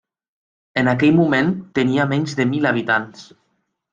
En 0.81 0.87
aquell 0.93 1.13
moment, 1.17 1.51
tenia 1.79 2.07
menys 2.13 2.35
de 2.39 2.47
mil 2.53 2.69
habitants. 2.71 3.25